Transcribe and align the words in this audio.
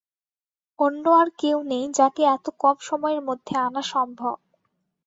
অন্য 0.79 1.05
আর 1.15 1.27
কেউ 1.37 1.57
নেই 1.63 1.85
যাকে 1.97 2.21
এত 2.35 2.45
কম 2.59 2.77
সময়ের 2.81 3.21
মধ্যে 3.27 3.53
আনা 3.59 3.81
সম্ভব। 3.93 4.35